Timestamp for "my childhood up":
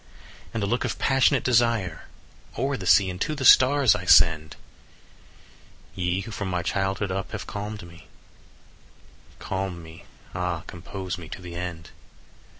6.49-7.33